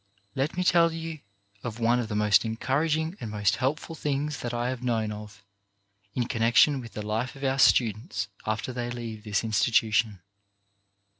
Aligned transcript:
Let 0.33 0.57
me 0.57 0.63
tell 0.63 0.91
you 0.91 1.19
of 1.63 1.77
one 1.77 1.99
of 1.99 2.07
the 2.07 2.15
most 2.15 2.43
encouraging 2.43 3.15
and 3.19 3.29
most 3.29 3.57
helpful 3.57 3.93
things 3.93 4.39
that 4.39 4.51
I 4.51 4.69
have 4.69 4.81
known 4.81 5.11
of 5.11 5.43
in 6.15 6.25
connection 6.27 6.81
with 6.81 6.93
the 6.93 7.05
life 7.05 7.35
of 7.35 7.43
our 7.43 7.59
stu 7.59 7.93
dents 7.93 8.27
after 8.43 8.73
they 8.73 8.89
leave 8.89 9.23
this 9.23 9.43
institution. 9.43 10.19